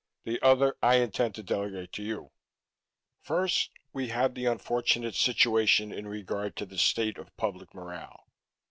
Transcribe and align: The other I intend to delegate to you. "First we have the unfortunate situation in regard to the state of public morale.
The 0.23 0.41
other 0.41 0.77
I 0.81 0.95
intend 0.95 1.35
to 1.35 1.43
delegate 1.43 1.91
to 1.91 2.01
you. 2.01 2.31
"First 3.21 3.69
we 3.93 4.07
have 4.07 4.33
the 4.33 4.47
unfortunate 4.47 5.13
situation 5.13 5.91
in 5.91 6.07
regard 6.07 6.55
to 6.55 6.65
the 6.65 6.79
state 6.79 7.19
of 7.19 7.37
public 7.37 7.75
morale. 7.75 8.25